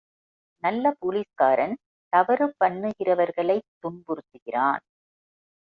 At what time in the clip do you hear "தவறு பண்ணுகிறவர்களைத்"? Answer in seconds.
2.13-3.69